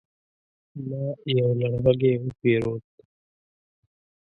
ما 0.87 1.03
يو 1.35 1.47
لرغږی 1.59 2.13
وپيرود 2.21 2.83